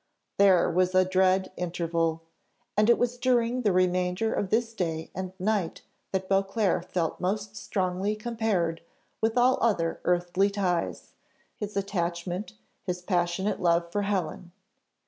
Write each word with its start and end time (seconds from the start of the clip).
There 0.39 0.67
was 0.67 0.95
a 0.95 1.05
dread 1.05 1.51
interval. 1.57 2.23
And 2.75 2.89
it 2.89 2.97
was 2.97 3.19
during 3.19 3.61
the 3.61 3.71
remainder 3.71 4.33
of 4.33 4.49
this 4.49 4.73
day 4.73 5.11
and 5.13 5.31
night 5.39 5.83
that 6.11 6.27
Beauclerc 6.27 6.89
felt 6.91 7.19
most 7.19 7.55
strongly 7.55 8.15
compared 8.15 8.81
with 9.21 9.37
all 9.37 9.59
other 9.61 9.99
earthly 10.03 10.49
ties, 10.49 11.13
his 11.55 11.77
attachment, 11.77 12.53
his 12.81 13.03
passionate 13.03 13.61
love 13.61 13.91
for 13.91 14.01
Helen. 14.01 14.51